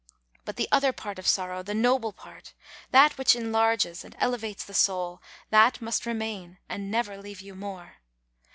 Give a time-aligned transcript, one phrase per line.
[0.45, 2.55] But the other part of sorrow, the noble part
[2.89, 7.97] that which enlarges and elevates the soul that must remain and never leave you more.